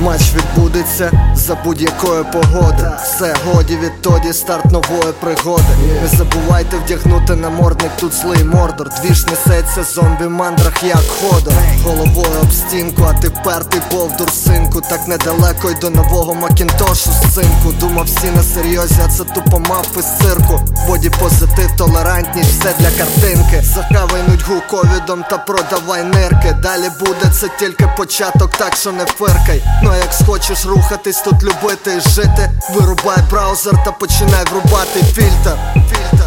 [0.00, 2.90] Матч відбудеться за будь-якої погоди.
[3.04, 5.64] Все годі відтоді старт нової пригоди.
[6.02, 8.88] Не забувайте вдягнути намордник, тут злий мордор.
[9.02, 11.54] Двіж несеться зомбі в мандрах, як ходор.
[11.84, 14.80] Головою об стінку, а тепер ти повдур синку.
[14.80, 17.72] Так недалеко й до нового макінтошу синку.
[17.80, 20.60] Думав всі на серйозі, а це тупо мавпи з цирку.
[20.86, 23.62] Боді позитив, толерантність, все для картинки.
[23.74, 26.56] Захавай нудьгу ковідом та продавай нирки.
[26.62, 29.62] Далі буде це тільки початок, так що не фиркай.
[29.90, 32.50] А як схочеш рухатись, тут любити жити.
[32.74, 35.56] Вирубай браузер та починай врубати фільтр.
[35.74, 36.24] Фільтр.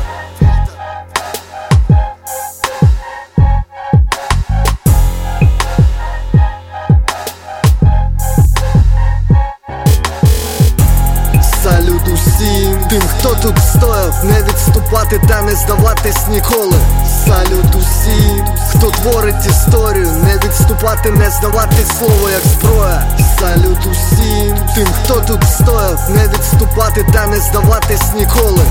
[11.63, 16.77] Салют усім тим, хто тут стояв, не відступати та не здаватись ніколи.
[17.25, 23.17] Салют усім, хто творить історію, не відступати, не здавати слово як зброя.
[23.41, 28.61] Салют усім, тим, хто тут стояв, не відступати та не здаватись ніколи.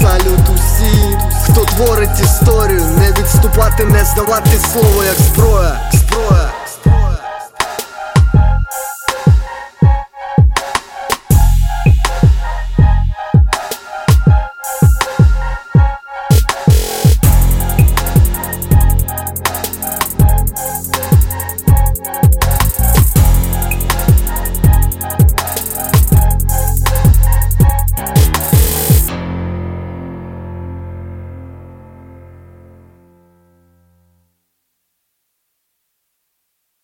[0.00, 5.90] Салют усім, хто творить історію, не відступати, не здавати слово як зброя.